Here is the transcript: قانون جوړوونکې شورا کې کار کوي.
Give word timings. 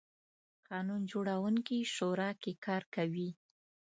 قانون 0.67 1.01
جوړوونکې 1.11 1.77
شورا 1.93 2.29
کې 2.41 2.51
کار 2.65 2.83
کوي. 2.95 3.29